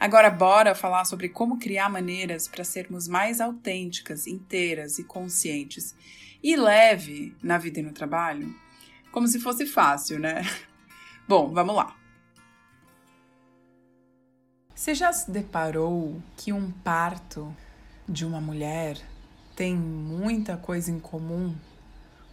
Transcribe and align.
Agora, 0.00 0.30
bora 0.30 0.74
falar 0.74 1.04
sobre 1.04 1.28
como 1.28 1.58
criar 1.58 1.90
maneiras 1.90 2.48
para 2.48 2.64
sermos 2.64 3.06
mais 3.06 3.38
autênticas, 3.38 4.26
inteiras 4.26 4.98
e 4.98 5.04
conscientes 5.04 5.94
e 6.42 6.56
leve 6.56 7.36
na 7.42 7.58
vida 7.58 7.80
e 7.80 7.82
no 7.82 7.92
trabalho? 7.92 8.58
Como 9.12 9.28
se 9.28 9.38
fosse 9.38 9.66
fácil, 9.66 10.18
né? 10.18 10.40
Bom, 11.28 11.52
vamos 11.52 11.76
lá. 11.76 11.94
Você 14.74 14.94
já 14.94 15.12
se 15.12 15.30
deparou 15.30 16.22
que 16.34 16.50
um 16.50 16.70
parto 16.70 17.54
de 18.08 18.24
uma 18.24 18.40
mulher 18.40 18.96
tem 19.54 19.76
muita 19.76 20.56
coisa 20.56 20.90
em 20.90 20.98
comum 20.98 21.54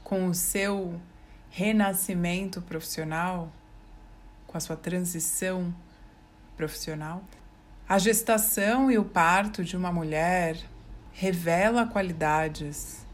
com 0.05 0.27
o 0.27 0.33
seu 0.33 1.01
renascimento 1.49 2.61
profissional, 2.61 3.51
com 4.47 4.55
a 4.55 4.61
sua 4.61 4.77
transição 4.77 5.75
profissional? 6.55 7.21
A 7.89 7.97
gestação 7.97 8.91
e 8.91 8.97
o 8.97 9.05
parto 9.05 9.63
de 9.63 9.77
uma 9.77 9.93
mulher 9.93 10.57
revela 11.13 11.85
qualidades 11.85 13.05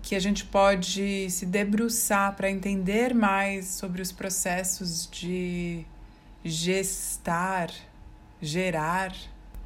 que 0.00 0.14
a 0.14 0.18
gente 0.18 0.44
pode 0.44 1.30
se 1.30 1.44
debruçar 1.44 2.34
para 2.34 2.50
entender 2.50 3.14
mais 3.14 3.66
sobre 3.66 4.00
os 4.00 4.10
processos 4.10 5.06
de 5.10 5.84
gestar, 6.42 7.70
gerar, 8.40 9.14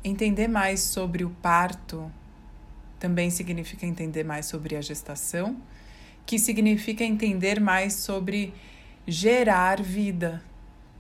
entender 0.03 0.49
mais 0.49 0.81
sobre 0.81 1.25
o 1.25 1.31
parto 1.31 2.11
também 2.99 3.31
significa 3.31 3.87
entender 3.87 4.25
mais 4.25 4.47
sobre 4.47 4.75
a 4.75 4.81
gestação, 4.81 5.57
que 6.25 6.39
significa 6.39 7.05
entender 7.05 7.61
mais 7.61 7.95
sobre 7.95 8.53
gerar 9.07 9.81
vida. 9.81 10.43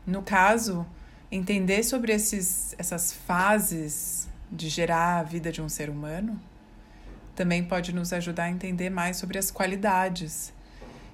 No 0.07 0.23
caso, 0.23 0.87
entender 1.31 1.83
sobre 1.83 2.13
esses, 2.13 2.75
essas 2.79 3.13
fases 3.13 4.29
de 4.51 4.69
gerar 4.69 5.19
a 5.19 5.23
vida 5.23 5.51
de 5.51 5.61
um 5.61 5.69
ser 5.69 5.91
humano 5.91 6.41
também 7.35 7.63
pode 7.63 7.95
nos 7.95 8.13
ajudar 8.15 8.45
a 8.45 8.51
entender 8.51 8.89
mais 8.89 9.19
sobre 9.19 9.39
as 9.39 9.51
qualidades 9.51 10.55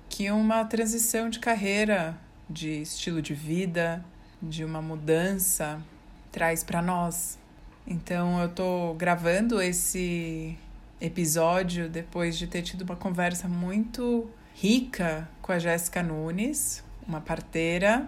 que 0.08 0.30
uma 0.30 0.64
transição 0.64 1.28
de 1.28 1.40
carreira, 1.40 2.16
de 2.48 2.82
estilo 2.82 3.20
de 3.20 3.34
vida, 3.34 4.04
de 4.40 4.64
uma 4.64 4.80
mudança 4.80 5.82
traz 6.30 6.62
para 6.62 6.80
nós. 6.80 7.38
Então 7.86 8.40
eu 8.40 8.48
tô 8.48 8.94
gravando 8.94 9.60
esse 9.60 10.56
episódio 11.00 11.88
depois 11.88 12.38
de 12.38 12.46
ter 12.46 12.62
tido 12.62 12.82
uma 12.82 12.94
conversa 12.94 13.48
muito 13.48 14.30
rica 14.54 15.28
com 15.40 15.50
a 15.50 15.58
Jéssica 15.58 16.02
Nunes, 16.02 16.84
uma 17.08 17.20
parteira 17.20 18.06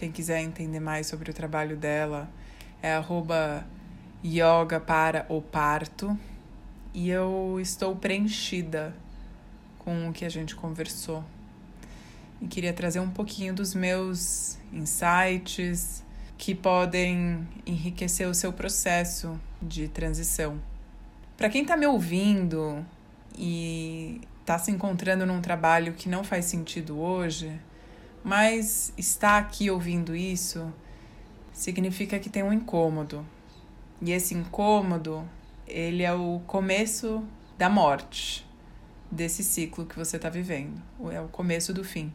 quem 0.00 0.10
quiser 0.10 0.40
entender 0.40 0.80
mais 0.80 1.06
sobre 1.06 1.30
o 1.30 1.34
trabalho 1.34 1.76
dela 1.76 2.26
é 2.80 2.94
arroba 2.94 3.66
yoga 4.24 4.80
para 4.80 5.26
o 5.28 5.42
parto. 5.42 6.18
E 6.94 7.10
eu 7.10 7.58
estou 7.60 7.94
preenchida 7.94 8.96
com 9.78 10.08
o 10.08 10.12
que 10.12 10.24
a 10.24 10.28
gente 10.30 10.56
conversou. 10.56 11.22
E 12.40 12.48
queria 12.48 12.72
trazer 12.72 12.98
um 12.98 13.10
pouquinho 13.10 13.52
dos 13.52 13.74
meus 13.74 14.56
insights 14.72 16.02
que 16.38 16.54
podem 16.54 17.46
enriquecer 17.66 18.26
o 18.26 18.32
seu 18.32 18.54
processo 18.54 19.38
de 19.60 19.86
transição. 19.86 20.58
Para 21.36 21.50
quem 21.50 21.60
está 21.60 21.76
me 21.76 21.86
ouvindo 21.86 22.82
e 23.36 24.22
está 24.40 24.58
se 24.58 24.70
encontrando 24.70 25.26
num 25.26 25.42
trabalho 25.42 25.92
que 25.92 26.08
não 26.08 26.24
faz 26.24 26.46
sentido 26.46 26.98
hoje, 26.98 27.60
mas 28.22 28.92
estar 28.96 29.38
aqui 29.38 29.70
ouvindo 29.70 30.14
isso 30.14 30.72
significa 31.52 32.18
que 32.18 32.28
tem 32.28 32.42
um 32.42 32.52
incômodo. 32.52 33.24
E 34.00 34.12
esse 34.12 34.34
incômodo, 34.34 35.28
ele 35.66 36.02
é 36.02 36.12
o 36.12 36.40
começo 36.46 37.22
da 37.58 37.68
morte 37.68 38.46
desse 39.10 39.42
ciclo 39.42 39.84
que 39.84 39.96
você 39.96 40.16
está 40.16 40.28
vivendo. 40.28 40.80
É 41.12 41.20
o 41.20 41.28
começo 41.28 41.72
do 41.74 41.84
fim. 41.84 42.12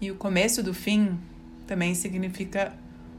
E 0.00 0.10
o 0.10 0.16
começo 0.16 0.62
do 0.62 0.72
fim 0.72 1.18
também 1.66 1.94
significa 1.94 2.72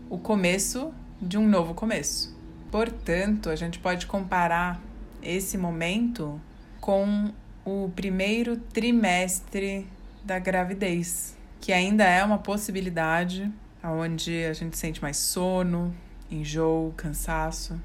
o 0.09 0.17
começo 0.17 0.93
de 1.21 1.37
um 1.37 1.47
novo 1.47 1.73
começo. 1.73 2.35
Portanto, 2.71 3.49
a 3.49 3.55
gente 3.55 3.79
pode 3.79 4.05
comparar 4.07 4.81
esse 5.21 5.57
momento 5.57 6.39
com 6.79 7.31
o 7.65 7.91
primeiro 7.95 8.57
trimestre 8.57 9.87
da 10.23 10.39
gravidez 10.39 11.36
que 11.59 11.73
ainda 11.73 12.03
é 12.03 12.23
uma 12.23 12.37
possibilidade, 12.37 13.51
onde 13.83 14.45
a 14.45 14.53
gente 14.53 14.77
sente 14.77 15.01
mais 15.01 15.17
sono, 15.17 15.95
enjoo, 16.29 16.93
cansaço. 16.95 17.79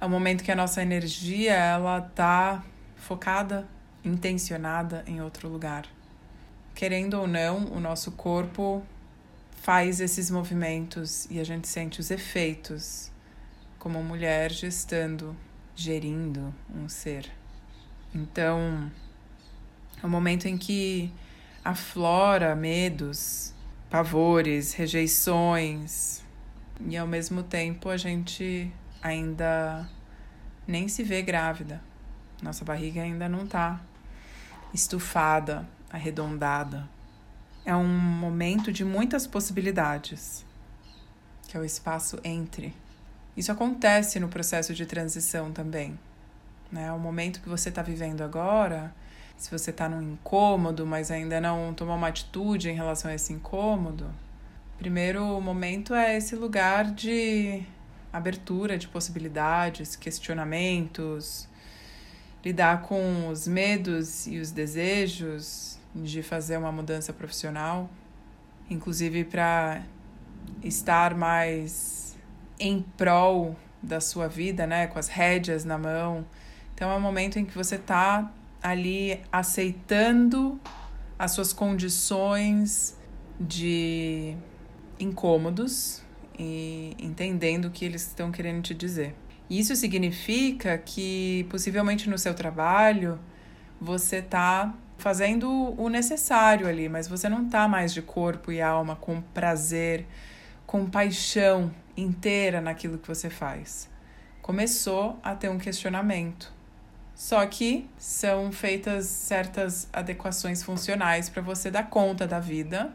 É 0.00 0.06
um 0.06 0.08
momento 0.08 0.44
que 0.44 0.52
a 0.52 0.56
nossa 0.56 0.82
energia 0.82 1.54
ela 1.54 2.00
tá 2.00 2.64
focada, 2.96 3.66
intencionada 4.04 5.04
em 5.06 5.20
outro 5.20 5.48
lugar. 5.48 5.86
Querendo 6.74 7.14
ou 7.14 7.26
não, 7.26 7.64
o 7.72 7.80
nosso 7.80 8.12
corpo 8.12 8.82
faz 9.62 10.00
esses 10.00 10.30
movimentos 10.30 11.26
e 11.30 11.40
a 11.40 11.44
gente 11.44 11.66
sente 11.66 12.00
os 12.00 12.10
efeitos 12.10 13.10
como 13.78 14.02
mulher 14.02 14.50
gestando, 14.50 15.36
gerindo 15.74 16.54
um 16.74 16.88
ser. 16.88 17.30
Então, 18.14 18.90
é 20.02 20.06
um 20.06 20.08
momento 20.08 20.46
em 20.46 20.56
que 20.56 21.12
aflora 21.68 22.56
medos, 22.56 23.52
pavores, 23.90 24.72
rejeições, 24.72 26.22
e 26.80 26.96
ao 26.96 27.06
mesmo 27.06 27.42
tempo 27.42 27.90
a 27.90 27.96
gente 27.98 28.72
ainda 29.02 29.86
nem 30.66 30.88
se 30.88 31.02
vê 31.02 31.20
grávida. 31.20 31.82
Nossa 32.42 32.64
barriga 32.64 33.02
ainda 33.02 33.28
não 33.28 33.44
está 33.44 33.82
estufada, 34.72 35.68
arredondada. 35.90 36.88
É 37.66 37.76
um 37.76 37.86
momento 37.86 38.72
de 38.72 38.82
muitas 38.82 39.26
possibilidades, 39.26 40.46
que 41.48 41.54
é 41.54 41.60
o 41.60 41.64
espaço 41.66 42.18
entre. 42.24 42.74
Isso 43.36 43.52
acontece 43.52 44.18
no 44.18 44.28
processo 44.28 44.72
de 44.72 44.86
transição 44.86 45.52
também. 45.52 45.98
Né? 46.72 46.90
O 46.92 46.98
momento 46.98 47.42
que 47.42 47.48
você 47.48 47.68
está 47.68 47.82
vivendo 47.82 48.22
agora 48.22 48.90
se 49.38 49.50
você 49.50 49.70
está 49.70 49.88
num 49.88 50.02
incômodo, 50.02 50.84
mas 50.84 51.10
ainda 51.12 51.40
não 51.40 51.72
tomou 51.72 51.96
uma 51.96 52.08
atitude 52.08 52.68
em 52.68 52.74
relação 52.74 53.10
a 53.10 53.14
esse 53.14 53.32
incômodo, 53.32 54.10
primeiro 54.76 55.40
momento 55.40 55.94
é 55.94 56.16
esse 56.16 56.34
lugar 56.34 56.92
de 56.92 57.62
abertura 58.12 58.76
de 58.76 58.88
possibilidades, 58.88 59.94
questionamentos, 59.94 61.48
lidar 62.44 62.82
com 62.82 63.28
os 63.28 63.46
medos 63.46 64.26
e 64.26 64.38
os 64.38 64.50
desejos 64.50 65.78
de 65.94 66.22
fazer 66.22 66.56
uma 66.56 66.72
mudança 66.72 67.12
profissional, 67.12 67.88
inclusive 68.68 69.24
para 69.24 69.82
estar 70.62 71.14
mais 71.14 72.16
em 72.58 72.82
prol 72.96 73.56
da 73.80 74.00
sua 74.00 74.26
vida, 74.26 74.66
né, 74.66 74.88
com 74.88 74.98
as 74.98 75.08
rédeas 75.08 75.64
na 75.64 75.78
mão. 75.78 76.26
Então 76.74 76.90
é 76.90 76.96
um 76.96 77.00
momento 77.00 77.38
em 77.38 77.44
que 77.44 77.56
você 77.56 77.76
está 77.76 78.32
ali 78.62 79.20
aceitando 79.30 80.60
as 81.18 81.32
suas 81.32 81.52
condições 81.52 82.96
de 83.38 84.36
incômodos 84.98 86.02
e 86.38 86.94
entendendo 86.98 87.66
o 87.66 87.70
que 87.70 87.84
eles 87.84 88.06
estão 88.06 88.30
querendo 88.30 88.62
te 88.62 88.74
dizer. 88.74 89.14
Isso 89.50 89.74
significa 89.74 90.76
que 90.78 91.46
possivelmente 91.50 92.08
no 92.08 92.18
seu 92.18 92.34
trabalho 92.34 93.18
você 93.80 94.16
está 94.16 94.74
fazendo 94.98 95.74
o 95.80 95.88
necessário 95.88 96.66
ali, 96.66 96.88
mas 96.88 97.08
você 97.08 97.28
não 97.28 97.46
está 97.46 97.66
mais 97.66 97.94
de 97.94 98.02
corpo 98.02 98.52
e 98.52 98.60
alma 98.60 98.96
com 98.96 99.20
prazer, 99.20 100.06
com 100.66 100.84
paixão 100.84 101.72
inteira 101.96 102.60
naquilo 102.60 102.98
que 102.98 103.08
você 103.08 103.30
faz. 103.30 103.88
Começou 104.42 105.18
a 105.22 105.34
ter 105.34 105.48
um 105.48 105.58
questionamento. 105.58 106.52
Só 107.18 107.44
que 107.46 107.90
são 107.98 108.52
feitas 108.52 109.06
certas 109.06 109.88
adequações 109.92 110.62
funcionais 110.62 111.28
para 111.28 111.42
você 111.42 111.68
dar 111.68 111.90
conta 111.90 112.28
da 112.28 112.38
vida, 112.38 112.94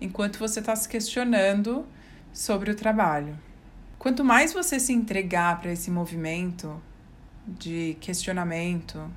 enquanto 0.00 0.38
você 0.38 0.60
está 0.60 0.74
se 0.74 0.88
questionando 0.88 1.86
sobre 2.32 2.70
o 2.70 2.74
trabalho. 2.74 3.38
Quanto 3.98 4.24
mais 4.24 4.54
você 4.54 4.80
se 4.80 4.94
entregar 4.94 5.60
para 5.60 5.70
esse 5.70 5.90
movimento 5.90 6.82
de 7.46 7.98
questionamento, 8.00 9.10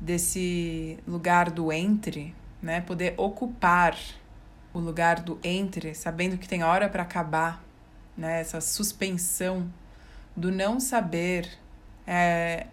desse 0.00 0.98
lugar 1.06 1.50
do 1.50 1.70
entre, 1.70 2.34
né? 2.62 2.80
Poder 2.80 3.12
ocupar 3.18 3.98
o 4.72 4.78
lugar 4.78 5.20
do 5.20 5.38
entre, 5.44 5.94
sabendo 5.94 6.38
que 6.38 6.48
tem 6.48 6.62
hora 6.62 6.88
para 6.88 7.02
acabar, 7.02 7.62
né? 8.16 8.40
Essa 8.40 8.62
suspensão 8.62 9.70
do 10.34 10.50
não 10.50 10.80
saber 10.80 11.46
é 12.06 12.66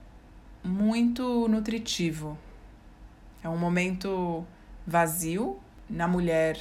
muito 0.67 1.47
nutritivo. 1.47 2.37
É 3.43 3.49
um 3.49 3.57
momento 3.57 4.45
vazio 4.85 5.59
na 5.89 6.07
mulher. 6.07 6.59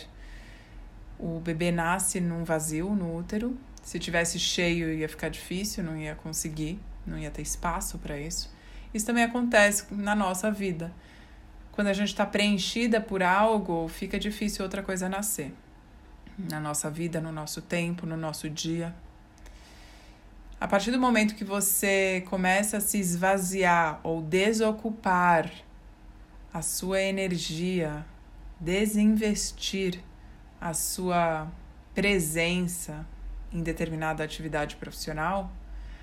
O 1.19 1.41
bebê 1.41 1.71
nasce 1.71 2.21
num 2.21 2.45
vazio 2.45 2.95
no 2.95 3.17
útero. 3.17 3.57
Se 3.83 3.99
tivesse 3.99 4.39
cheio 4.39 4.93
ia 4.93 5.09
ficar 5.09 5.29
difícil, 5.29 5.85
não 5.85 5.97
ia 5.97 6.15
conseguir, 6.15 6.79
não 7.07 7.19
ia 7.19 7.31
ter 7.31 7.43
espaço 7.43 7.99
para 7.99 8.19
isso. 8.19 8.55
Isso 8.93 9.07
também 9.07 9.25
acontece 9.25 9.93
na 9.95 10.15
nossa 10.15 10.51
vida. 10.51 10.93
Quando 11.73 11.89
a 11.89 11.93
gente 11.93 12.09
está 12.09 12.25
preenchida 12.25 13.01
por 13.01 13.23
algo, 13.23 13.87
fica 13.89 14.19
difícil 14.19 14.65
outra 14.65 14.83
coisa 14.83 15.09
nascer. 15.09 15.53
Na 16.39 16.59
nossa 16.59 16.91
vida, 16.91 17.21
no 17.21 17.31
nosso 17.31 17.61
tempo, 17.63 18.07
no 18.07 18.17
nosso 18.17 18.49
dia. 18.49 18.95
A 20.59 20.67
partir 20.67 20.91
do 20.91 20.99
momento 20.99 21.35
que 21.35 21.45
você 21.45 22.25
começa 22.31 22.79
a 22.79 22.81
se 22.81 22.99
esvaziar 22.99 24.01
ou 24.03 24.23
desocupar 24.23 25.51
a 26.53 26.63
sua 26.63 27.03
energia, 27.03 28.07
desinvestir 28.59 30.01
a 30.59 30.73
sua 30.73 31.47
presença 31.95 33.07
em 33.53 33.63
determinada 33.63 34.25
atividade 34.25 34.77
profissional, 34.77 35.53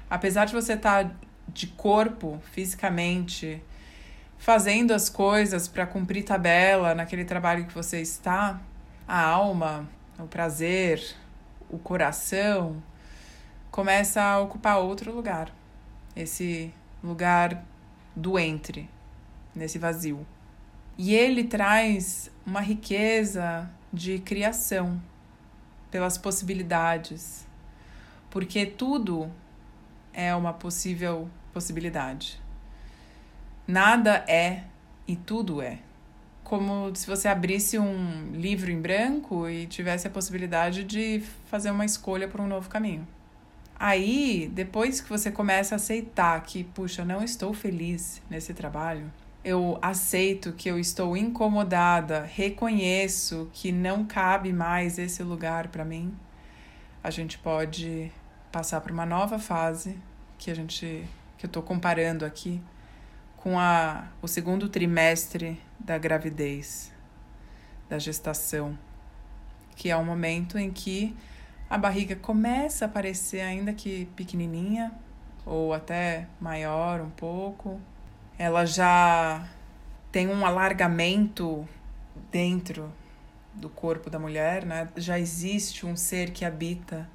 apesar 0.08 0.46
de 0.46 0.54
você 0.54 0.74
estar 0.74 1.06
tá 1.06 1.16
de 1.48 1.66
corpo, 1.66 2.40
fisicamente, 2.52 3.60
fazendo 4.38 4.94
as 4.94 5.10
coisas 5.10 5.68
para 5.68 5.88
cumprir 5.88 6.24
tabela 6.24 6.94
naquele 6.94 7.26
trabalho 7.26 7.66
que 7.66 7.74
você 7.74 8.02
está, 8.02 8.62
a 9.08 9.20
alma, 9.20 9.90
o 10.20 10.28
prazer, 10.28 11.04
o 11.72 11.80
coração 11.80 12.84
começa 13.74 14.22
a 14.22 14.40
ocupar 14.40 14.78
outro 14.78 15.12
lugar. 15.12 15.52
Esse 16.16 16.72
lugar 17.04 17.66
do 18.16 18.38
entre, 18.38 18.88
nesse 19.56 19.80
vazio. 19.80 20.28
E 20.96 21.16
ele 21.16 21.44
traz 21.46 22.30
uma 22.46 22.62
riqueza 22.62 23.68
de 23.92 24.20
criação 24.20 25.02
pelas 25.90 26.20
possibilidades, 26.20 27.48
porque 28.30 28.64
tudo 28.64 29.32
é 30.14 30.36
uma 30.36 30.54
possível 30.54 31.28
possibilidade. 31.52 32.40
Nada 33.68 34.24
é 34.28 34.66
e 35.08 35.16
tudo 35.16 35.64
é. 35.64 35.80
Como 36.44 36.96
se 36.96 37.08
você 37.08 37.28
abrisse 37.28 37.80
um 37.80 38.34
livro 38.34 38.70
em 38.70 38.80
branco 38.80 39.50
e 39.50 39.66
tivesse 39.66 40.06
a 40.06 40.12
possibilidade 40.12 40.84
de 40.84 41.24
fazer 41.48 41.72
uma 41.72 41.86
escolha 41.86 42.28
por 42.28 42.40
um 42.40 42.46
novo 42.46 42.70
caminho. 42.70 43.08
Aí, 43.86 44.50
depois 44.54 45.02
que 45.02 45.10
você 45.10 45.30
começa 45.30 45.76
a 45.76 45.78
aceitar 45.78 46.42
que, 46.44 46.64
puxa, 46.64 47.04
não 47.04 47.22
estou 47.22 47.54
feliz 47.54 48.22
nesse 48.30 48.54
trabalho, 48.54 49.12
eu 49.44 49.78
aceito 49.82 50.54
que 50.54 50.72
eu 50.72 50.80
estou 50.80 51.18
incomodada, 51.18 52.24
reconheço 52.24 53.50
que 53.52 53.74
não 53.74 54.06
cabe 54.06 54.54
mais 54.54 54.98
esse 54.98 55.22
lugar 55.22 55.68
para 55.68 55.84
mim, 55.84 56.18
a 57.04 57.10
gente 57.10 57.38
pode 57.38 58.10
passar 58.54 58.80
por 58.80 58.90
uma 58.90 59.06
nova 59.06 59.38
fase 59.38 60.00
que 60.38 60.50
a 60.50 60.56
gente 60.56 61.04
que 61.38 61.46
eu 61.46 61.50
estou 61.50 61.62
comparando 61.62 62.24
aqui 62.24 62.62
com 63.36 63.60
a, 63.60 64.08
o 64.22 64.30
segundo 64.30 64.70
trimestre 64.70 65.62
da 65.78 65.98
gravidez, 65.98 66.90
da 67.90 68.00
gestação, 68.00 68.80
que 69.76 69.90
é 69.90 69.98
o 69.98 70.06
momento 70.06 70.58
em 70.58 70.72
que 70.72 71.14
a 71.74 71.78
barriga 71.80 72.16
começa 72.16 72.86
a 72.86 72.88
aparecer 72.88 73.42
ainda 73.42 73.74
que 73.74 74.06
pequenininha 74.16 74.92
ou 75.44 75.74
até 75.74 76.28
maior 76.40 77.02
um 77.02 77.10
pouco. 77.10 77.82
Ela 78.38 78.64
já 78.64 79.50
tem 80.12 80.28
um 80.28 80.46
alargamento 80.46 81.68
dentro 82.32 82.94
do 83.56 83.70
corpo 83.70 84.08
da 84.08 84.20
mulher, 84.20 84.64
né? 84.66 84.88
Já 84.96 85.18
existe 85.18 85.84
um 85.84 85.96
ser 85.96 86.30
que 86.30 86.46
habita 86.46 87.10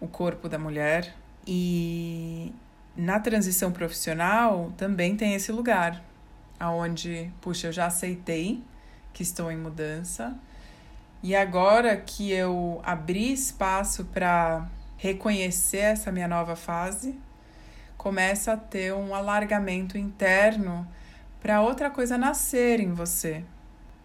o 0.00 0.08
corpo 0.08 0.48
da 0.48 0.58
mulher 0.58 1.14
e 1.46 2.54
na 2.96 3.20
transição 3.20 3.70
profissional 3.70 4.72
também 4.78 5.18
tem 5.18 5.34
esse 5.34 5.52
lugar 5.52 6.02
aonde, 6.58 7.30
puxa, 7.42 7.66
eu 7.66 7.72
já 7.72 7.84
aceitei 7.84 8.64
que 9.12 9.22
estou 9.22 9.52
em 9.52 9.58
mudança 9.58 10.34
e 11.22 11.34
agora 11.34 11.96
que 11.96 12.30
eu 12.30 12.80
abri 12.84 13.32
espaço 13.32 14.04
para 14.06 14.68
reconhecer 14.96 15.78
essa 15.78 16.12
minha 16.12 16.28
nova 16.28 16.56
fase, 16.56 17.18
começa 17.96 18.52
a 18.52 18.56
ter 18.56 18.94
um 18.94 19.14
alargamento 19.14 19.98
interno 19.98 20.86
para 21.40 21.60
outra 21.60 21.90
coisa 21.90 22.16
nascer 22.16 22.80
em 22.80 22.92
você. 22.92 23.44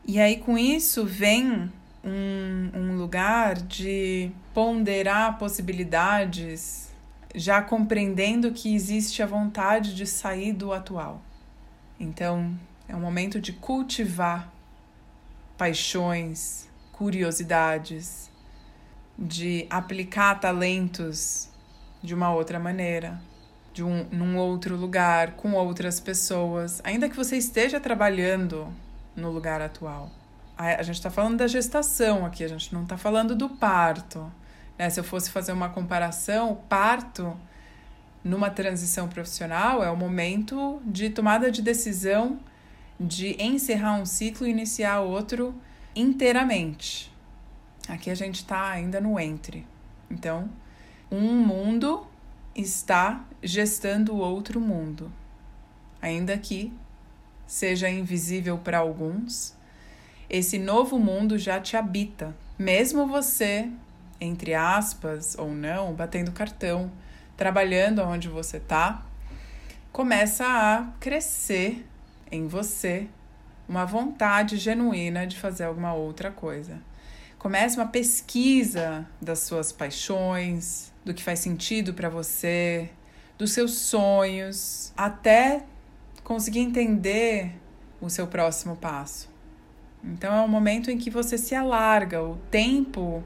E 0.06 0.20
aí 0.20 0.38
com 0.38 0.58
isso 0.58 1.06
vem 1.06 1.72
um, 2.04 2.70
um 2.74 2.98
lugar 2.98 3.56
de 3.56 4.32
ponderar 4.54 5.38
possibilidades, 5.38 6.92
já 7.36 7.62
compreendendo 7.62 8.52
que 8.52 8.74
existe 8.74 9.22
a 9.22 9.26
vontade 9.26 9.96
de 9.96 10.06
sair 10.06 10.54
do 10.54 10.74
atual. 10.74 11.22
Então, 12.00 12.58
é 12.88 12.96
um 12.96 13.00
momento 13.00 13.40
de 13.40 13.54
cultivar 13.54 14.52
paixões, 15.58 16.68
curiosidades, 17.02 18.30
de 19.18 19.66
aplicar 19.72 20.40
talentos 20.40 21.50
de 22.04 22.14
uma 22.14 22.32
outra 22.32 22.60
maneira, 22.60 23.20
de 23.74 23.84
um 23.84 24.06
num 24.12 24.38
outro 24.38 24.76
lugar, 24.76 25.32
com 25.32 25.54
outras 25.54 26.00
pessoas, 26.00 26.80
ainda 26.84 27.10
que 27.10 27.16
você 27.16 27.38
esteja 27.38 27.80
trabalhando 27.80 28.68
no 29.16 29.32
lugar 29.32 29.62
atual 29.62 30.12
a, 30.62 30.84
gente 30.84 30.96
está 30.96 31.10
falando 31.10 31.38
da 31.38 31.48
gestação 31.48 32.24
aqui, 32.24 32.44
a 32.44 32.48
gente 32.48 32.72
não 32.72 32.84
está 32.84 32.96
falando 32.96 33.36
do 33.36 33.50
parto. 33.50 34.32
Né? 34.78 34.90
Se 34.92 35.00
eu 35.00 35.04
fosse 35.04 35.32
fazer 35.32 35.52
uma 35.52 35.70
comparação, 35.70 36.52
o 36.52 36.56
parto 36.56 37.36
numa 38.24 38.52
transição 38.52 39.08
profissional 39.08 39.84
é 39.84 39.90
o 39.90 39.98
momento 39.98 40.80
de 40.86 41.10
tomada 41.10 41.50
de 41.50 41.64
decisão 41.64 42.40
de 43.00 43.36
encerrar 43.42 43.96
um 43.96 44.06
ciclo 44.06 44.46
e 44.46 44.52
iniciar 44.52 45.00
outro 45.00 45.56
inteiramente. 45.96 47.12
Aqui 47.88 48.10
a 48.10 48.16
gente 48.16 48.36
está 48.36 48.70
ainda 48.70 49.02
no 49.02 49.20
entre. 49.20 49.66
Então, 50.10 50.50
um 51.12 51.36
mundo 51.36 52.08
está 52.56 53.26
gestando 53.42 54.16
outro 54.16 54.60
mundo, 54.60 55.12
ainda 56.02 56.38
que 56.38 56.72
seja 57.48 57.90
invisível 57.90 58.58
para 58.58 58.78
alguns 58.78 59.56
esse 60.34 60.58
novo 60.58 60.98
mundo 60.98 61.38
já 61.38 61.60
te 61.60 61.76
habita, 61.76 62.34
mesmo 62.58 63.06
você, 63.06 63.70
entre 64.18 64.54
aspas 64.54 65.36
ou 65.38 65.52
não, 65.52 65.94
batendo 65.94 66.32
cartão, 66.32 66.90
trabalhando 67.36 68.02
onde 68.02 68.30
você 68.30 68.56
está, 68.56 69.06
começa 69.92 70.46
a 70.46 70.88
crescer 71.02 71.86
em 72.32 72.48
você 72.48 73.10
uma 73.72 73.86
vontade 73.86 74.58
genuína 74.58 75.26
de 75.26 75.40
fazer 75.40 75.64
alguma 75.64 75.94
outra 75.94 76.30
coisa. 76.30 76.78
Começa 77.40 77.80
uma 77.80 77.88
pesquisa 77.88 79.08
das 79.22 79.40
suas 79.40 79.72
paixões, 79.72 80.92
do 81.06 81.14
que 81.14 81.24
faz 81.24 81.40
sentido 81.40 81.94
para 81.94 82.10
você, 82.10 82.90
dos 83.38 83.54
seus 83.54 83.72
sonhos, 83.72 84.92
até 84.96 85.64
conseguir 86.22 86.60
entender 86.60 87.54
o 88.02 88.10
seu 88.10 88.28
próximo 88.28 88.76
passo. 88.76 89.30
Então 90.04 90.36
é 90.36 90.42
um 90.42 90.50
momento 90.50 90.92
em 90.92 90.98
que 90.98 91.10
você 91.10 91.38
se 91.38 91.56
alarga, 91.56 92.22
o 92.22 92.36
tempo 92.52 93.24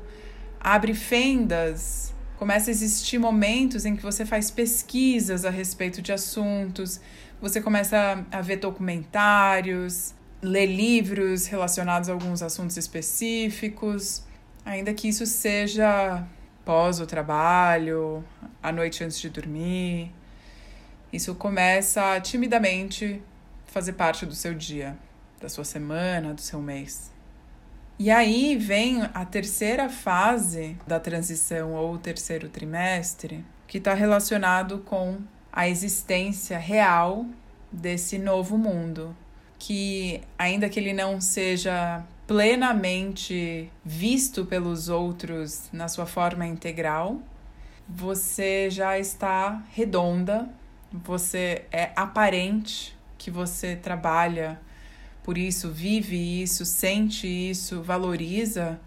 abre 0.60 0.94
fendas 0.94 2.14
Começa 2.38 2.70
a 2.70 2.72
existir 2.72 3.18
momentos 3.18 3.86
em 3.86 3.96
que 3.96 4.04
você 4.04 4.26
faz 4.26 4.52
pesquisas 4.52 5.46
a 5.46 5.50
respeito 5.50 6.02
de 6.02 6.12
assuntos, 6.12 7.00
você 7.40 7.62
começa 7.62 8.26
a 8.30 8.42
ver 8.42 8.58
documentários, 8.58 10.14
ler 10.50 10.68
livros 10.68 11.48
relacionados 11.48 12.10
a 12.10 12.14
alguns 12.14 12.42
assuntos 12.42 12.78
específicos, 12.78 14.24
ainda 14.66 14.94
que 14.94 15.08
isso 15.08 15.26
seja 15.26 16.26
pós 16.64 17.00
o 17.00 17.06
trabalho, 17.06 18.24
à 18.62 18.72
noite 18.72 19.04
antes 19.04 19.20
de 19.20 19.30
dormir. 19.30 20.12
Isso 21.14 21.36
começa 21.36 22.14
a 22.14 22.20
timidamente 22.20 23.22
fazer 23.68 23.94
parte 23.94 24.26
do 24.26 24.34
seu 24.34 24.54
dia, 24.54 24.98
da 25.40 25.48
sua 25.48 25.64
semana, 25.64 26.34
do 26.34 26.42
seu 26.42 26.62
mês. 26.62 27.12
E 27.98 28.12
aí 28.12 28.58
vem 28.58 29.04
a 29.14 29.24
terceira 29.24 29.88
fase 29.88 30.78
da 30.86 31.00
transição 31.00 31.74
ou 31.74 31.98
terceiro 31.98 32.50
trimestre, 32.50 33.46
que 33.68 33.78
está 33.78 33.94
relacionado 33.94 34.80
com 34.80 35.20
a 35.52 35.70
existência 35.70 36.58
real 36.58 37.26
desse 37.72 38.18
novo 38.18 38.58
mundo, 38.58 39.16
que 39.58 40.22
ainda 40.38 40.70
que 40.70 40.80
ele 40.80 40.94
não 40.94 41.20
seja 41.22 42.04
plenamente 42.28 43.72
visto 43.84 44.46
pelos 44.46 44.90
outros 44.90 45.70
na 45.72 45.88
sua 45.88 46.06
forma 46.06 46.46
integral, 46.46 47.20
você 47.88 48.70
já 48.70 48.98
está 48.98 49.64
redonda, 49.72 50.50
você 50.92 51.66
é 51.72 51.92
aparente 51.96 52.96
que 53.18 53.30
você 53.30 53.76
trabalha 53.76 54.60
por 55.24 55.38
isso, 55.38 55.72
vive 55.72 56.44
isso, 56.44 56.64
sente 56.66 57.28
isso, 57.28 57.82
valoriza 57.82 58.80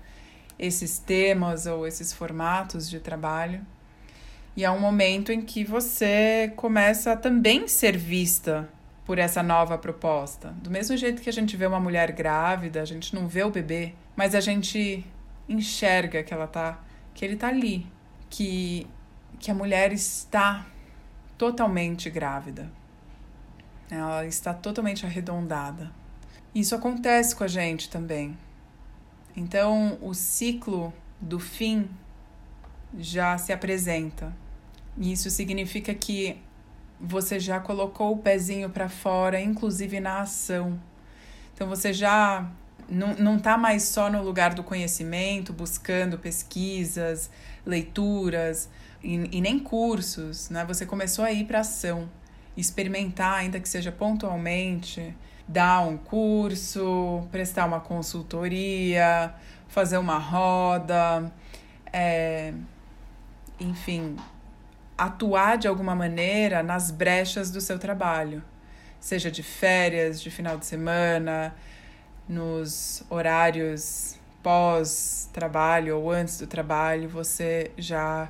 esses 0.56 0.98
temas 0.98 1.66
ou 1.66 1.86
esses 1.86 2.12
formatos 2.12 2.88
de 2.88 3.00
trabalho. 3.00 3.60
E 4.56 4.64
é 4.64 4.70
um 4.70 4.80
momento 4.80 5.32
em 5.32 5.40
que 5.40 5.64
você 5.64 6.52
começa 6.56 7.12
a 7.12 7.16
também 7.16 7.68
ser 7.68 7.96
vista 7.96 8.68
por 9.08 9.18
essa 9.18 9.42
nova 9.42 9.78
proposta. 9.78 10.50
Do 10.62 10.70
mesmo 10.70 10.94
jeito 10.94 11.22
que 11.22 11.30
a 11.30 11.32
gente 11.32 11.56
vê 11.56 11.64
uma 11.64 11.80
mulher 11.80 12.12
grávida, 12.12 12.82
a 12.82 12.84
gente 12.84 13.14
não 13.14 13.26
vê 13.26 13.42
o 13.42 13.50
bebê, 13.50 13.94
mas 14.14 14.34
a 14.34 14.40
gente 14.40 15.02
enxerga 15.48 16.22
que 16.22 16.34
ela 16.34 16.46
tá, 16.46 16.78
que 17.14 17.24
ele 17.24 17.34
tá 17.34 17.48
ali, 17.48 17.86
que 18.28 18.86
que 19.38 19.50
a 19.50 19.54
mulher 19.54 19.94
está 19.94 20.66
totalmente 21.38 22.10
grávida. 22.10 22.70
Ela 23.90 24.26
está 24.26 24.52
totalmente 24.52 25.06
arredondada. 25.06 25.90
Isso 26.54 26.74
acontece 26.74 27.34
com 27.34 27.44
a 27.44 27.48
gente 27.48 27.88
também. 27.88 28.36
Então, 29.34 29.96
o 30.02 30.12
ciclo 30.12 30.92
do 31.18 31.40
fim 31.40 31.88
já 32.98 33.38
se 33.38 33.54
apresenta. 33.54 34.36
E 34.98 35.12
isso 35.12 35.30
significa 35.30 35.94
que 35.94 36.36
você 37.00 37.38
já 37.38 37.60
colocou 37.60 38.12
o 38.12 38.18
pezinho 38.18 38.70
para 38.70 38.88
fora, 38.88 39.40
inclusive 39.40 40.00
na 40.00 40.20
ação. 40.20 40.78
Então, 41.54 41.68
você 41.68 41.92
já 41.92 42.50
não 42.88 43.36
está 43.36 43.58
mais 43.58 43.82
só 43.84 44.10
no 44.10 44.22
lugar 44.22 44.54
do 44.54 44.62
conhecimento, 44.62 45.52
buscando 45.52 46.18
pesquisas, 46.18 47.30
leituras 47.66 48.68
e, 49.02 49.36
e 49.36 49.40
nem 49.40 49.58
cursos, 49.58 50.48
né? 50.48 50.64
Você 50.64 50.86
começou 50.86 51.24
a 51.24 51.30
ir 51.30 51.44
para 51.44 51.60
ação, 51.60 52.08
experimentar, 52.56 53.34
ainda 53.34 53.60
que 53.60 53.68
seja 53.68 53.92
pontualmente, 53.92 55.14
dar 55.46 55.80
um 55.80 55.98
curso, 55.98 57.26
prestar 57.30 57.66
uma 57.66 57.80
consultoria, 57.80 59.34
fazer 59.68 59.98
uma 59.98 60.18
roda, 60.18 61.30
é, 61.92 62.54
enfim, 63.60 64.16
atuar 64.98 65.56
de 65.56 65.68
alguma 65.68 65.94
maneira 65.94 66.62
nas 66.62 66.90
brechas 66.90 67.50
do 67.50 67.60
seu 67.60 67.78
trabalho, 67.78 68.42
seja 68.98 69.30
de 69.30 69.44
férias, 69.44 70.20
de 70.20 70.30
final 70.30 70.58
de 70.58 70.66
semana, 70.66 71.54
nos 72.28 73.04
horários 73.08 74.16
pós-trabalho 74.42 75.98
ou 75.98 76.10
antes 76.10 76.38
do 76.38 76.46
trabalho, 76.46 77.08
você 77.08 77.70
já 77.78 78.28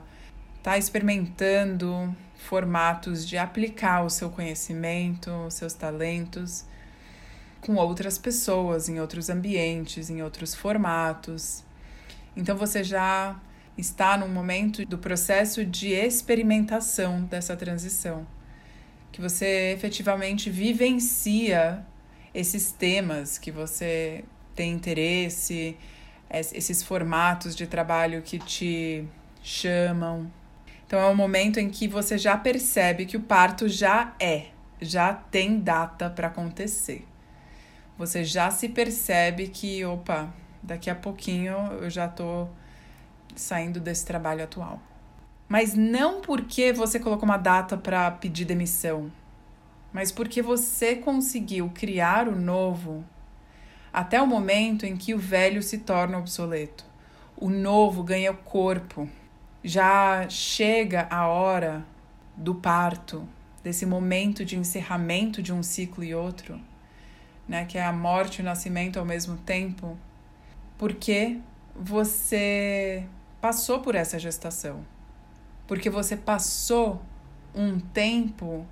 está 0.58 0.76
experimentando 0.76 2.14
formatos 2.36 3.26
de 3.26 3.38
aplicar 3.38 4.04
o 4.04 4.10
seu 4.10 4.30
conhecimento, 4.30 5.30
os 5.46 5.54
seus 5.54 5.72
talentos 5.72 6.64
com 7.60 7.74
outras 7.74 8.16
pessoas, 8.18 8.88
em 8.88 9.00
outros 9.00 9.28
ambientes, 9.28 10.10
em 10.10 10.22
outros 10.22 10.54
formatos. 10.54 11.64
Então 12.36 12.56
você 12.56 12.84
já 12.84 13.36
está 13.78 14.16
num 14.16 14.28
momento 14.28 14.84
do 14.84 14.98
processo 14.98 15.64
de 15.64 15.92
experimentação 15.92 17.22
dessa 17.24 17.56
transição, 17.56 18.26
que 19.10 19.20
você 19.20 19.72
efetivamente 19.72 20.50
vivencia 20.50 21.86
esses 22.34 22.70
temas 22.70 23.38
que 23.38 23.50
você 23.50 24.24
tem 24.54 24.72
interesse, 24.72 25.76
esses 26.30 26.82
formatos 26.82 27.56
de 27.56 27.66
trabalho 27.66 28.20
que 28.22 28.38
te 28.38 29.04
chamam. 29.42 30.30
Então 30.86 31.00
é 31.00 31.06
um 31.06 31.14
momento 31.14 31.58
em 31.58 31.70
que 31.70 31.86
você 31.86 32.18
já 32.18 32.36
percebe 32.36 33.06
que 33.06 33.16
o 33.16 33.20
parto 33.20 33.68
já 33.68 34.14
é, 34.20 34.46
já 34.80 35.12
tem 35.14 35.60
data 35.60 36.10
para 36.10 36.28
acontecer 36.28 37.06
você 37.98 38.22
já 38.22 38.48
se 38.48 38.68
percebe 38.68 39.48
que, 39.48 39.84
opa, 39.84 40.32
daqui 40.62 40.88
a 40.88 40.94
pouquinho 40.94 41.56
eu 41.82 41.90
já 41.90 42.06
estou 42.06 42.48
saindo 43.36 43.80
desse 43.80 44.04
trabalho 44.04 44.44
atual. 44.44 44.80
Mas 45.48 45.74
não 45.74 46.20
porque 46.20 46.72
você 46.72 47.00
colocou 47.00 47.24
uma 47.24 47.36
data 47.36 47.76
para 47.76 48.10
pedir 48.10 48.44
demissão, 48.44 49.10
mas 49.92 50.12
porque 50.12 50.42
você 50.42 50.96
conseguiu 50.96 51.70
criar 51.74 52.28
o 52.28 52.36
novo 52.36 53.04
até 53.92 54.20
o 54.20 54.26
momento 54.26 54.84
em 54.84 54.96
que 54.96 55.14
o 55.14 55.18
velho 55.18 55.62
se 55.62 55.78
torna 55.78 56.18
obsoleto. 56.18 56.84
O 57.36 57.48
novo 57.48 58.02
ganha 58.02 58.32
corpo. 58.32 59.08
Já 59.64 60.28
chega 60.28 61.08
a 61.10 61.26
hora 61.26 61.84
do 62.36 62.54
parto, 62.54 63.26
desse 63.62 63.86
momento 63.86 64.44
de 64.44 64.56
encerramento 64.56 65.42
de 65.42 65.52
um 65.52 65.62
ciclo 65.62 66.04
e 66.04 66.14
outro 66.14 66.60
né, 67.48 67.64
que 67.64 67.78
é 67.78 67.84
a 67.84 67.92
morte 67.92 68.38
e 68.38 68.42
o 68.42 68.44
nascimento 68.44 68.98
ao 68.98 69.04
mesmo 69.06 69.38
tempo, 69.38 69.96
porque 70.76 71.38
você 71.74 73.06
passou 73.40 73.80
por 73.80 73.94
essa 73.94 74.18
gestação. 74.18 74.84
Porque 75.66 75.90
você 75.90 76.16
passou 76.16 77.02
um 77.54 77.78
tempo 77.78 78.66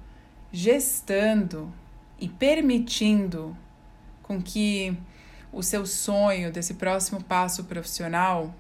gestando 0.53 1.73
e 2.19 2.29
permitindo 2.29 3.57
com 4.23 4.43
que 4.43 4.97
o 5.53 5.63
seu 5.63 5.87
sonho 5.87 6.53
desse 6.53 6.75
próximo 6.75 7.23
passo 7.23 7.65
profissional 7.65 8.55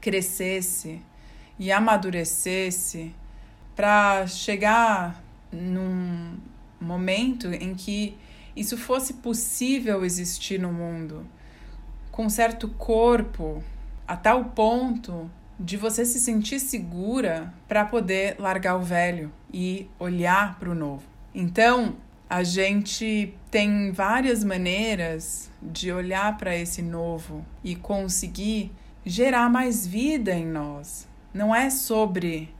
crescesse 0.00 1.00
e 1.58 1.72
amadurecesse 1.72 3.14
para 3.74 4.26
chegar 4.26 5.22
num 5.52 6.36
momento 6.80 7.48
em 7.48 7.74
que 7.74 8.16
isso 8.54 8.76
fosse 8.76 9.14
possível 9.14 10.04
existir 10.04 10.58
no 10.58 10.72
mundo, 10.72 11.26
com 12.10 12.28
certo 12.28 12.68
corpo, 12.68 13.62
a 14.06 14.16
tal 14.16 14.46
ponto 14.46 15.30
de 15.58 15.76
você 15.76 16.04
se 16.04 16.20
sentir 16.20 16.60
segura 16.60 17.52
para 17.66 17.84
poder 17.84 18.36
largar 18.38 18.76
o 18.76 18.82
velho 18.82 19.32
e 19.52 19.88
olhar 19.98 20.58
para 20.58 20.70
o 20.70 20.74
novo. 20.74 21.04
Então, 21.34 21.96
a 22.28 22.42
gente 22.42 23.34
tem 23.50 23.90
várias 23.90 24.44
maneiras 24.44 25.50
de 25.60 25.90
olhar 25.90 26.36
para 26.36 26.54
esse 26.54 26.82
novo 26.82 27.44
e 27.64 27.74
conseguir 27.74 28.72
gerar 29.04 29.48
mais 29.48 29.86
vida 29.86 30.32
em 30.32 30.46
nós. 30.46 31.08
Não 31.32 31.54
é 31.54 31.70
sobre 31.70 32.54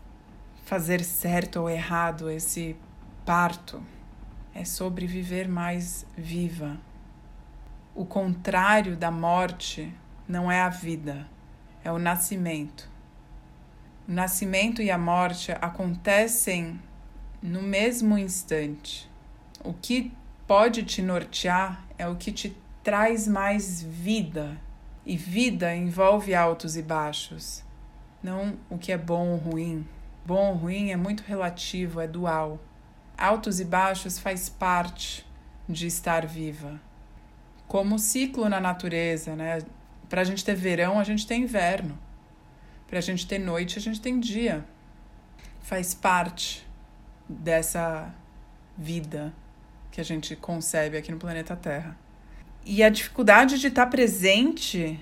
fazer 0.65 1.03
certo 1.03 1.61
ou 1.61 1.71
errado 1.71 2.31
esse 2.31 2.77
parto 3.25 3.83
é 4.55 4.65
sobre 4.65 5.07
viver 5.07 5.47
mais 5.47 6.05
viva. 6.17 6.77
O 7.95 8.05
contrário 8.05 8.97
da 8.97 9.11
morte 9.11 9.95
não 10.27 10.51
é 10.51 10.61
a 10.61 10.69
vida, 10.69 11.29
é 11.89 11.93
o 11.93 11.99
nascimento. 11.99 12.89
O 14.07 14.13
nascimento 14.13 14.83
e 14.83 14.91
a 14.91 14.99
morte 14.99 15.53
acontecem 15.53 16.81
no 17.43 17.63
mesmo 17.63 18.17
instante. 18.17 19.11
O 19.65 19.73
que 19.73 20.13
pode 20.47 20.83
te 20.83 21.03
nortear 21.03 21.85
é 21.99 22.07
o 22.07 22.17
que 22.17 22.31
te 22.31 22.57
traz 22.83 23.27
mais 23.27 23.83
vida. 23.83 24.61
E 25.05 25.17
vida 25.17 25.75
envolve 25.75 26.35
altos 26.35 26.77
e 26.77 26.83
baixos, 26.83 27.65
não 28.23 28.59
o 28.69 28.77
que 28.77 28.93
é 28.93 28.99
bom 28.99 29.29
ou 29.29 29.37
ruim. 29.37 29.87
Bom 30.27 30.51
ou 30.51 30.55
ruim 30.55 30.91
é 30.91 30.97
muito 30.97 31.23
relativo, 31.23 32.01
é 32.01 32.07
dual 32.07 32.61
altos 33.19 33.59
e 33.59 33.65
baixos 33.65 34.17
faz 34.17 34.49
parte 34.49 35.27
de 35.69 35.89
estar 35.89 36.25
viva. 36.25 36.81
Como 37.67 37.97
o 37.97 37.99
ciclo 37.99 38.49
na 38.49 38.61
natureza, 38.61 39.35
né? 39.35 39.59
Para 40.09 40.23
a 40.23 40.25
gente 40.25 40.45
ter 40.45 40.55
verão, 40.55 40.99
a 40.99 41.05
gente 41.05 41.27
tem 41.27 41.43
inverno. 41.43 41.99
Para 42.87 42.99
a 42.99 43.03
gente 43.03 43.27
ter 43.27 43.39
noite, 43.39 43.79
a 43.79 43.83
gente 43.83 44.01
tem 44.01 44.19
dia. 44.19 44.65
Faz 45.61 45.95
parte 45.95 46.67
dessa 47.29 48.15
vida 48.77 49.35
que 49.91 50.01
a 50.01 50.05
gente 50.05 50.35
concebe 50.37 50.97
aqui 50.97 51.13
no 51.13 51.19
planeta 51.19 51.55
Terra. 51.55 51.97
E 52.65 52.83
a 52.83 52.89
dificuldade 52.89 53.59
de 53.59 53.67
estar 53.67 53.87
presente 53.87 54.99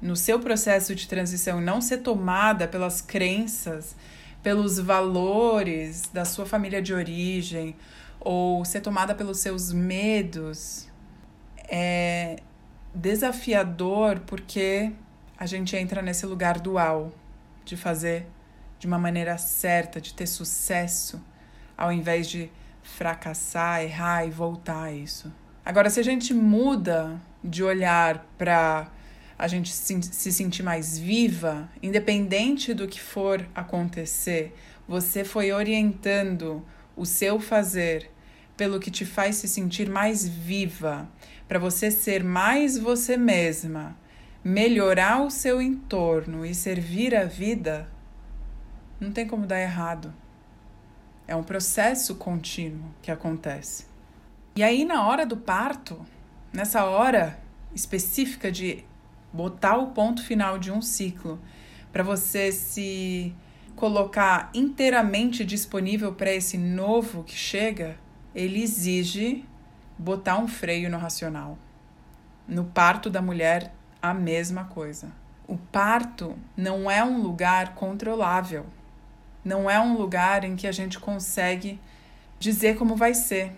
no 0.00 0.14
seu 0.14 0.38
processo 0.38 0.94
de 0.94 1.08
transição, 1.08 1.60
não 1.60 1.80
ser 1.80 1.98
tomada 1.98 2.68
pelas 2.68 3.00
crenças, 3.00 3.96
pelos 4.42 4.78
valores 4.78 6.08
da 6.12 6.24
sua 6.24 6.46
família 6.46 6.80
de 6.80 6.94
origem, 6.94 7.74
ou 8.20 8.64
ser 8.64 8.80
tomada 8.80 9.14
pelos 9.14 9.38
seus 9.38 9.72
medos, 9.72 10.88
é 11.68 12.40
desafiador 12.94 14.20
porque 14.20 14.92
a 15.38 15.46
gente 15.46 15.76
entra 15.76 16.02
nesse 16.02 16.26
lugar 16.26 16.58
dual 16.58 17.12
de 17.64 17.76
fazer 17.76 18.26
de 18.78 18.86
uma 18.86 18.98
maneira 18.98 19.36
certa, 19.38 20.00
de 20.00 20.14
ter 20.14 20.26
sucesso, 20.26 21.22
ao 21.76 21.92
invés 21.92 22.28
de 22.28 22.50
fracassar, 22.82 23.82
errar 23.82 24.26
e 24.26 24.30
voltar 24.30 24.84
a 24.84 24.92
isso. 24.92 25.32
Agora, 25.64 25.90
se 25.90 26.00
a 26.00 26.02
gente 26.02 26.32
muda 26.32 27.20
de 27.42 27.62
olhar 27.62 28.26
para 28.36 28.90
a 29.38 29.46
gente 29.46 29.72
se, 29.72 30.02
se 30.02 30.32
sentir 30.32 30.62
mais 30.62 30.98
viva, 30.98 31.68
independente 31.82 32.74
do 32.74 32.88
que 32.88 33.00
for 33.00 33.46
acontecer, 33.54 34.54
você 34.86 35.24
foi 35.24 35.52
orientando 35.52 36.64
o 36.96 37.04
seu 37.04 37.38
fazer 37.38 38.10
pelo 38.58 38.80
que 38.80 38.90
te 38.90 39.06
faz 39.06 39.36
se 39.36 39.46
sentir 39.46 39.88
mais 39.88 40.28
viva, 40.28 41.08
para 41.46 41.60
você 41.60 41.92
ser 41.92 42.24
mais 42.24 42.76
você 42.76 43.16
mesma, 43.16 43.96
melhorar 44.42 45.22
o 45.22 45.30
seu 45.30 45.62
entorno 45.62 46.44
e 46.44 46.52
servir 46.52 47.14
a 47.14 47.24
vida, 47.24 47.88
não 48.98 49.12
tem 49.12 49.28
como 49.28 49.46
dar 49.46 49.60
errado. 49.60 50.12
É 51.26 51.36
um 51.36 51.42
processo 51.44 52.16
contínuo 52.16 52.90
que 53.00 53.12
acontece. 53.12 53.86
E 54.56 54.62
aí, 54.62 54.84
na 54.84 55.06
hora 55.06 55.24
do 55.24 55.36
parto, 55.36 56.04
nessa 56.52 56.84
hora 56.84 57.38
específica 57.72 58.50
de 58.50 58.84
botar 59.32 59.76
o 59.76 59.92
ponto 59.92 60.24
final 60.24 60.58
de 60.58 60.72
um 60.72 60.82
ciclo, 60.82 61.40
para 61.92 62.02
você 62.02 62.50
se 62.50 63.32
colocar 63.76 64.50
inteiramente 64.52 65.44
disponível 65.44 66.12
para 66.12 66.32
esse 66.32 66.58
novo 66.58 67.22
que 67.22 67.36
chega, 67.36 67.96
ele 68.34 68.62
exige 68.62 69.44
botar 69.98 70.38
um 70.38 70.48
freio 70.48 70.90
no 70.90 70.98
racional. 70.98 71.58
No 72.46 72.64
parto 72.64 73.10
da 73.10 73.20
mulher, 73.20 73.72
a 74.00 74.14
mesma 74.14 74.64
coisa. 74.64 75.10
O 75.46 75.56
parto 75.56 76.38
não 76.56 76.90
é 76.90 77.02
um 77.04 77.20
lugar 77.20 77.74
controlável 77.74 78.66
não 79.48 79.70
é 79.70 79.80
um 79.80 79.96
lugar 79.96 80.44
em 80.44 80.56
que 80.56 80.66
a 80.66 80.72
gente 80.72 80.98
consegue 80.98 81.80
dizer 82.38 82.76
como 82.76 82.94
vai 82.94 83.14
ser. 83.14 83.52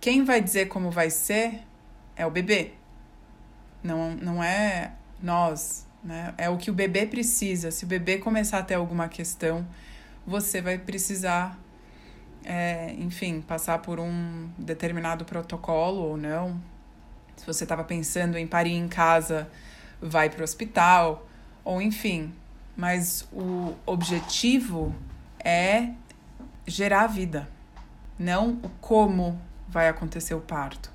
Quem 0.00 0.24
vai 0.24 0.40
dizer 0.40 0.66
como 0.66 0.90
vai 0.90 1.10
ser 1.10 1.60
é 2.16 2.24
o 2.26 2.30
bebê. 2.30 2.72
Não, 3.82 4.12
não 4.16 4.42
é 4.42 4.92
nós, 5.22 5.86
né? 6.02 6.32
É 6.38 6.48
o 6.48 6.56
que 6.56 6.70
o 6.70 6.74
bebê 6.74 7.06
precisa. 7.06 7.70
Se 7.70 7.84
o 7.84 7.86
bebê 7.86 8.18
começar 8.18 8.58
a 8.58 8.62
ter 8.62 8.74
alguma 8.74 9.08
questão, 9.08 9.66
você 10.26 10.60
vai 10.62 10.78
precisar, 10.78 11.58
é, 12.46 12.94
enfim, 12.94 13.40
passar 13.40 13.80
por 13.80 13.98
um 13.98 14.48
determinado 14.56 15.24
protocolo 15.24 16.00
ou 16.00 16.16
não. 16.16 16.62
Se 17.36 17.44
você 17.44 17.64
estava 17.64 17.82
pensando 17.82 18.38
em 18.38 18.46
parir 18.46 18.72
em 18.72 18.86
casa, 18.86 19.50
vai 20.00 20.30
para 20.30 20.40
o 20.40 20.44
hospital, 20.44 21.26
ou 21.64 21.82
enfim. 21.82 22.32
Mas 22.76 23.28
o 23.32 23.74
objetivo 23.84 24.94
é 25.44 25.90
gerar 26.66 27.02
a 27.02 27.06
vida, 27.08 27.48
não 28.18 28.52
o 28.62 28.68
como 28.80 29.40
vai 29.68 29.88
acontecer 29.88 30.34
o 30.34 30.40
parto. 30.40 30.90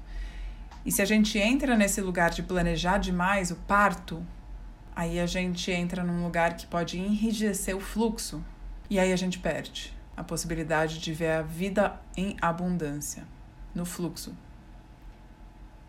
E 0.85 0.91
se 0.91 1.01
a 1.01 1.05
gente 1.05 1.37
entra 1.37 1.75
nesse 1.75 2.01
lugar 2.01 2.29
de 2.29 2.43
planejar 2.43 2.97
demais 2.97 3.51
o 3.51 3.55
parto, 3.55 4.25
aí 4.95 5.19
a 5.19 5.25
gente 5.25 5.69
entra 5.69 6.03
num 6.03 6.23
lugar 6.23 6.55
que 6.55 6.65
pode 6.65 6.97
enrijecer 6.97 7.75
o 7.75 7.81
fluxo 7.81 8.43
e 8.89 8.97
aí 8.97 9.11
a 9.11 9.15
gente 9.15 9.37
perde 9.37 10.00
a 10.15 10.23
possibilidade 10.23 10.99
de 10.99 11.13
ver 11.13 11.31
a 11.31 11.41
vida 11.41 11.99
em 12.15 12.35
abundância, 12.41 13.23
no 13.73 13.85
fluxo. 13.85 14.35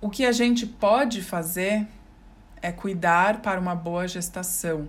O 0.00 0.10
que 0.10 0.24
a 0.24 0.32
gente 0.32 0.66
pode 0.66 1.22
fazer 1.22 1.86
é 2.60 2.70
cuidar 2.70 3.40
para 3.40 3.60
uma 3.60 3.74
boa 3.74 4.06
gestação 4.06 4.88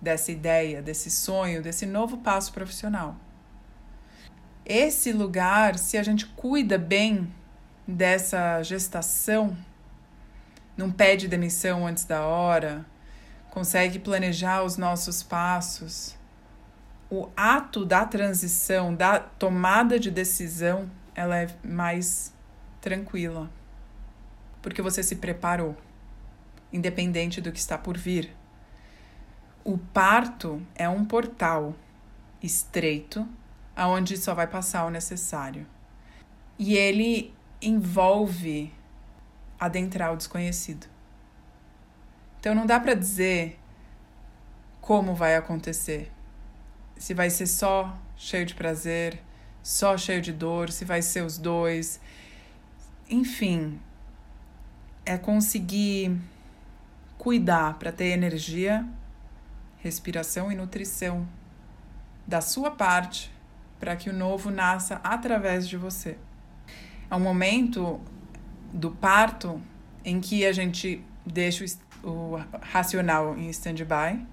dessa 0.00 0.30
ideia, 0.30 0.82
desse 0.82 1.10
sonho, 1.10 1.62
desse 1.62 1.86
novo 1.86 2.18
passo 2.18 2.52
profissional. 2.52 3.16
Esse 4.64 5.12
lugar, 5.12 5.78
se 5.78 5.96
a 5.96 6.02
gente 6.02 6.26
cuida 6.26 6.76
bem 6.76 7.32
dessa 7.86 8.62
gestação, 8.62 9.56
não 10.76 10.92
pede 10.92 11.26
demissão 11.26 11.86
antes 11.86 12.04
da 12.04 12.26
hora, 12.26 12.84
consegue 13.50 13.98
planejar 13.98 14.62
os 14.62 14.76
nossos 14.76 15.22
passos, 15.22 16.17
o 17.10 17.28
ato 17.36 17.84
da 17.84 18.04
transição, 18.04 18.94
da 18.94 19.18
tomada 19.18 19.98
de 19.98 20.10
decisão, 20.10 20.90
ela 21.14 21.38
é 21.38 21.48
mais 21.64 22.34
tranquila. 22.80 23.50
Porque 24.60 24.82
você 24.82 25.02
se 25.02 25.16
preparou, 25.16 25.76
independente 26.72 27.40
do 27.40 27.50
que 27.50 27.58
está 27.58 27.78
por 27.78 27.96
vir. 27.96 28.36
O 29.64 29.78
parto 29.78 30.62
é 30.74 30.88
um 30.88 31.04
portal 31.04 31.74
estreito 32.42 33.26
aonde 33.74 34.16
só 34.16 34.34
vai 34.34 34.46
passar 34.46 34.84
o 34.84 34.90
necessário. 34.90 35.66
E 36.58 36.74
ele 36.74 37.34
envolve 37.62 38.72
adentrar 39.58 40.12
o 40.12 40.16
desconhecido. 40.16 40.86
Então 42.38 42.54
não 42.54 42.66
dá 42.66 42.78
para 42.78 42.94
dizer 42.94 43.58
como 44.80 45.14
vai 45.14 45.36
acontecer. 45.36 46.10
Se 46.98 47.14
vai 47.14 47.30
ser 47.30 47.46
só 47.46 47.96
cheio 48.16 48.44
de 48.44 48.54
prazer, 48.54 49.22
só 49.62 49.96
cheio 49.96 50.20
de 50.20 50.32
dor, 50.32 50.70
se 50.70 50.84
vai 50.84 51.00
ser 51.00 51.24
os 51.24 51.38
dois. 51.38 52.00
Enfim, 53.08 53.80
é 55.06 55.16
conseguir 55.16 56.14
cuidar 57.16 57.78
para 57.78 57.90
ter 57.90 58.06
energia 58.06 58.86
respiração 59.78 60.50
e 60.50 60.54
nutrição 60.54 61.26
da 62.26 62.40
sua 62.40 62.70
parte 62.70 63.32
para 63.78 63.96
que 63.96 64.10
o 64.10 64.12
novo 64.12 64.50
nasça 64.50 65.00
através 65.04 65.68
de 65.68 65.76
você. 65.76 66.18
É 67.10 67.14
um 67.14 67.20
momento 67.20 68.00
do 68.72 68.90
parto 68.90 69.62
em 70.04 70.20
que 70.20 70.44
a 70.44 70.52
gente 70.52 71.02
deixa 71.24 71.64
o 72.02 72.38
racional 72.60 73.36
em 73.36 73.48
stand-by 73.50 74.24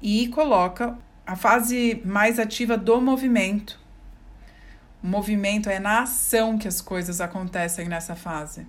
e 0.00 0.28
coloca 0.28 0.98
a 1.28 1.36
fase 1.36 2.00
mais 2.06 2.38
ativa 2.38 2.74
do 2.74 3.02
movimento. 3.02 3.78
O 5.02 5.06
movimento 5.06 5.68
é 5.68 5.78
na 5.78 6.00
ação 6.00 6.56
que 6.56 6.66
as 6.66 6.80
coisas 6.80 7.20
acontecem 7.20 7.86
nessa 7.86 8.16
fase. 8.16 8.66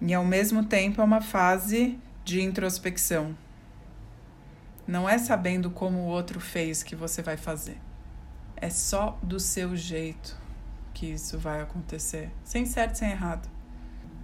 E 0.00 0.14
ao 0.14 0.24
mesmo 0.24 0.64
tempo 0.64 1.00
é 1.00 1.04
uma 1.04 1.20
fase 1.20 1.98
de 2.24 2.40
introspecção. 2.40 3.36
Não 4.86 5.08
é 5.08 5.18
sabendo 5.18 5.72
como 5.72 5.98
o 5.98 6.06
outro 6.06 6.38
fez 6.38 6.84
que 6.84 6.94
você 6.94 7.20
vai 7.20 7.36
fazer. 7.36 7.78
É 8.54 8.70
só 8.70 9.18
do 9.20 9.40
seu 9.40 9.74
jeito 9.74 10.38
que 10.94 11.06
isso 11.06 11.36
vai 11.36 11.60
acontecer, 11.60 12.30
sem 12.44 12.64
certo, 12.64 12.94
sem 12.94 13.10
errado. 13.10 13.50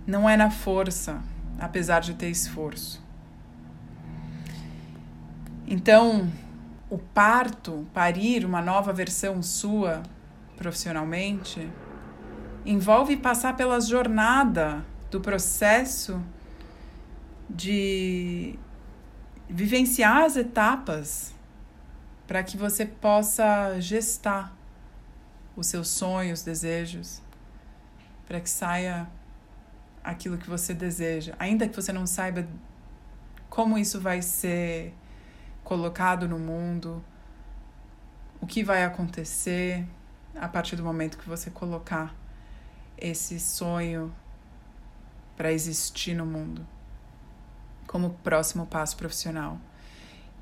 Não 0.07 0.31
é 0.31 0.37
na 0.37 0.49
força, 0.49 1.21
apesar 1.59 1.99
de 1.99 2.15
ter 2.15 2.31
esforço. 2.31 3.05
Então, 5.67 6.31
o 6.91 6.99
parto, 6.99 7.87
parir 7.93 8.45
uma 8.45 8.63
nova 8.63 8.93
versão 8.93 9.43
sua 9.43 10.03
profissionalmente, 10.57 11.71
envolve 12.65 13.17
passar 13.17 13.57
pela 13.57 13.81
jornada 13.81 14.85
do 15.11 15.21
processo 15.21 16.21
de 17.49 18.59
vivenciar 19.49 20.25
as 20.25 20.37
etapas 20.37 21.35
para 22.27 22.43
que 22.43 22.57
você 22.57 22.85
possa 22.85 23.81
gestar 23.81 24.55
os 25.57 25.67
seus 25.67 25.89
sonhos, 25.89 26.43
desejos, 26.43 27.23
para 28.27 28.41
que 28.41 28.51
saia 28.51 29.09
aquilo 30.05 30.37
que 30.37 30.49
você 30.49 30.75
deseja, 30.75 31.35
ainda 31.39 31.67
que 31.67 31.75
você 31.75 31.93
não 31.93 32.07
saiba 32.07 32.47
como 33.49 33.79
isso 33.79 33.99
vai 34.01 34.21
ser 34.21 34.95
colocado 35.69 36.27
no 36.27 36.39
mundo, 36.39 37.05
o 38.41 38.47
que 38.47 38.65
vai 38.65 38.85
acontecer 38.85 39.87
a 40.35 40.49
partir 40.49 40.77
do 40.77 40.83
momento 40.83 41.19
que 41.19 41.29
você 41.29 41.51
colocar 41.51 42.15
esse 42.97 43.39
sonho 43.39 44.11
para 45.37 45.53
existir 45.53 46.15
no 46.15 46.25
mundo 46.25 46.67
como 47.87 48.15
próximo 48.25 48.67
passo 48.67 48.97
profissional. 48.97 49.61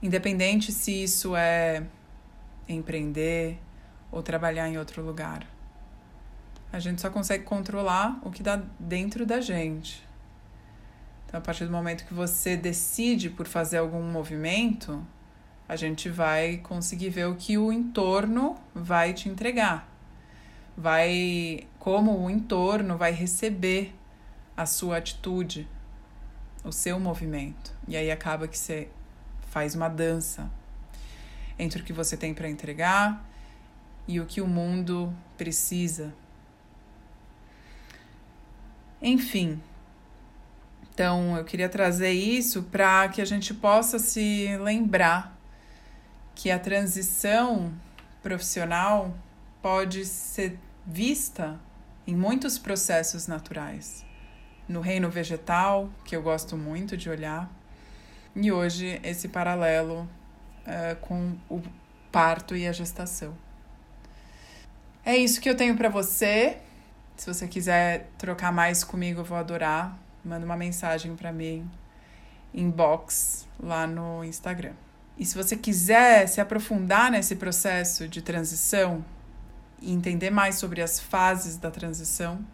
independente 0.00 0.70
se 0.70 0.92
isso 1.02 1.34
é 1.34 1.84
empreender 2.68 3.58
ou 4.12 4.22
trabalhar 4.22 4.68
em 4.68 4.78
outro 4.78 5.02
lugar. 5.02 5.44
A 6.72 6.78
gente 6.78 7.00
só 7.00 7.10
consegue 7.10 7.42
controlar 7.42 8.20
o 8.22 8.30
que 8.30 8.44
dá 8.44 8.62
dentro 8.78 9.26
da 9.26 9.40
gente. 9.40 10.06
Então, 11.26 11.38
a 11.38 11.42
partir 11.42 11.64
do 11.64 11.72
momento 11.72 12.04
que 12.04 12.14
você 12.14 12.56
decide 12.56 13.28
por 13.28 13.48
fazer 13.48 13.78
algum 13.78 14.02
movimento, 14.02 15.04
a 15.68 15.74
gente 15.74 16.08
vai 16.08 16.58
conseguir 16.58 17.10
ver 17.10 17.26
o 17.26 17.34
que 17.34 17.58
o 17.58 17.72
entorno 17.72 18.56
vai 18.74 19.12
te 19.12 19.28
entregar. 19.28 19.88
Vai 20.76 21.66
como 21.78 22.18
o 22.18 22.30
entorno 22.30 22.96
vai 22.96 23.12
receber 23.12 23.94
a 24.56 24.64
sua 24.64 24.98
atitude, 24.98 25.68
o 26.64 26.70
seu 26.70 27.00
movimento. 27.00 27.72
E 27.88 27.96
aí 27.96 28.10
acaba 28.10 28.46
que 28.46 28.58
você 28.58 28.88
faz 29.48 29.74
uma 29.74 29.88
dança 29.88 30.50
entre 31.58 31.82
o 31.82 31.84
que 31.84 31.92
você 31.92 32.16
tem 32.16 32.34
para 32.34 32.48
entregar 32.48 33.24
e 34.06 34.20
o 34.20 34.26
que 34.26 34.40
o 34.40 34.46
mundo 34.46 35.12
precisa. 35.36 36.14
Enfim, 39.00 39.60
então 40.92 41.36
eu 41.36 41.44
queria 41.44 41.68
trazer 41.68 42.12
isso 42.12 42.62
para 42.64 43.08
que 43.08 43.20
a 43.20 43.24
gente 43.24 43.52
possa 43.52 43.98
se 43.98 44.56
lembrar 44.58 45.35
que 46.36 46.50
a 46.50 46.58
transição 46.58 47.72
profissional 48.22 49.12
pode 49.62 50.04
ser 50.04 50.58
vista 50.86 51.58
em 52.06 52.14
muitos 52.14 52.58
processos 52.58 53.26
naturais. 53.26 54.04
No 54.68 54.80
reino 54.80 55.08
vegetal, 55.08 55.90
que 56.04 56.14
eu 56.14 56.22
gosto 56.22 56.56
muito 56.56 56.96
de 56.96 57.08
olhar, 57.08 57.50
e 58.34 58.52
hoje 58.52 59.00
esse 59.02 59.28
paralelo 59.28 60.08
uh, 60.66 60.96
com 61.00 61.36
o 61.48 61.62
parto 62.12 62.54
e 62.54 62.66
a 62.68 62.72
gestação. 62.72 63.34
É 65.04 65.16
isso 65.16 65.40
que 65.40 65.48
eu 65.48 65.56
tenho 65.56 65.74
para 65.74 65.88
você. 65.88 66.58
Se 67.16 67.26
você 67.32 67.48
quiser 67.48 68.10
trocar 68.18 68.52
mais 68.52 68.84
comigo, 68.84 69.20
eu 69.20 69.24
vou 69.24 69.38
adorar. 69.38 69.98
Manda 70.22 70.44
uma 70.44 70.56
mensagem 70.56 71.16
para 71.16 71.32
mim, 71.32 71.70
inbox 72.52 73.46
lá 73.58 73.86
no 73.86 74.22
Instagram. 74.22 74.74
E 75.18 75.24
se 75.24 75.34
você 75.34 75.56
quiser 75.56 76.26
se 76.26 76.40
aprofundar 76.40 77.10
nesse 77.10 77.36
processo 77.36 78.06
de 78.06 78.20
transição 78.20 79.04
e 79.80 79.92
entender 79.92 80.30
mais 80.30 80.56
sobre 80.56 80.82
as 80.82 81.00
fases 81.00 81.56
da 81.56 81.70
transição, 81.70 82.44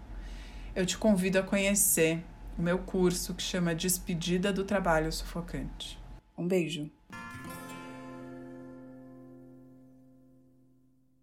eu 0.74 0.86
te 0.86 0.96
convido 0.96 1.38
a 1.38 1.42
conhecer 1.42 2.22
o 2.56 2.62
meu 2.62 2.78
curso 2.78 3.34
que 3.34 3.42
chama 3.42 3.74
Despedida 3.74 4.52
do 4.52 4.64
Trabalho 4.64 5.12
Sufocante. 5.12 5.98
Um 6.38 6.46
beijo! 6.46 6.90